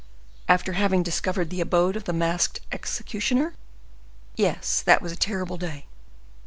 [0.49, 3.53] "After having discovered the abode of the masked executioner?
[4.35, 5.85] Yes, that was a terrible day!"